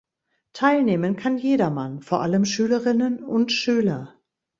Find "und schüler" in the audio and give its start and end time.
3.23-4.15